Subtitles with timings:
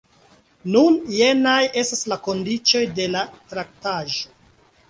[0.75, 4.35] Nun, jenaj estas la kondiĉoj de la traktaĵo.